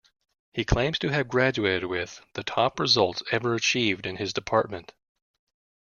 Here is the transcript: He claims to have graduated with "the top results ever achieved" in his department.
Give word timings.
He 0.51 0.65
claims 0.65 0.97
to 0.97 1.09
have 1.09 1.27
graduated 1.27 1.83
with 1.87 2.21
"the 2.33 2.41
top 2.43 2.79
results 2.79 3.21
ever 3.29 3.53
achieved" 3.53 4.07
in 4.07 4.15
his 4.17 4.33
department. 4.33 4.93